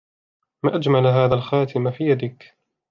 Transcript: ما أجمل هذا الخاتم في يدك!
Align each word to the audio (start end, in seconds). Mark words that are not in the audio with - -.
ما 0.63 0.75
أجمل 0.75 1.07
هذا 1.07 1.35
الخاتم 1.35 1.91
في 1.91 2.03
يدك! 2.03 2.57